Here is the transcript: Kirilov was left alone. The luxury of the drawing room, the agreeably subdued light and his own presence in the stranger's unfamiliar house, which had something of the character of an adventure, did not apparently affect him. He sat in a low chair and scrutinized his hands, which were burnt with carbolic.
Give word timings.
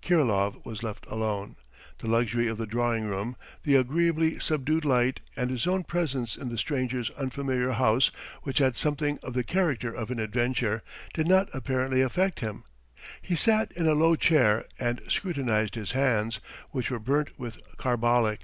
Kirilov 0.00 0.64
was 0.64 0.82
left 0.82 1.04
alone. 1.06 1.54
The 1.98 2.08
luxury 2.08 2.48
of 2.48 2.56
the 2.56 2.64
drawing 2.66 3.04
room, 3.08 3.36
the 3.62 3.74
agreeably 3.74 4.38
subdued 4.38 4.86
light 4.86 5.20
and 5.36 5.50
his 5.50 5.66
own 5.66 5.84
presence 5.84 6.34
in 6.34 6.48
the 6.48 6.56
stranger's 6.56 7.10
unfamiliar 7.10 7.72
house, 7.72 8.10
which 8.42 8.56
had 8.56 8.78
something 8.78 9.18
of 9.22 9.34
the 9.34 9.44
character 9.44 9.92
of 9.92 10.10
an 10.10 10.18
adventure, 10.18 10.82
did 11.12 11.26
not 11.28 11.50
apparently 11.52 12.00
affect 12.00 12.40
him. 12.40 12.64
He 13.20 13.36
sat 13.36 13.70
in 13.72 13.86
a 13.86 13.92
low 13.92 14.16
chair 14.16 14.64
and 14.78 15.02
scrutinized 15.08 15.74
his 15.74 15.90
hands, 15.90 16.40
which 16.70 16.90
were 16.90 16.98
burnt 16.98 17.38
with 17.38 17.58
carbolic. 17.76 18.40